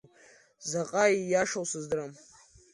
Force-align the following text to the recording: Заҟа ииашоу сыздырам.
Заҟа 0.69 1.03
ииашоу 1.09 1.65
сыздырам. 1.71 2.11